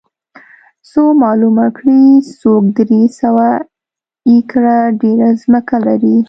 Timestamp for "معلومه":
1.23-1.67